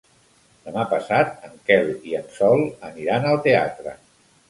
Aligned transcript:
Demà 0.69 0.85
passat 0.93 1.45
en 1.49 1.61
Quel 1.69 1.93
i 2.13 2.17
en 2.23 2.35
Sol 2.41 2.67
aniran 2.93 3.33
al 3.37 3.43
teatre. 3.49 3.99